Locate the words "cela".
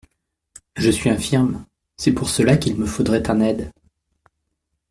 2.31-2.57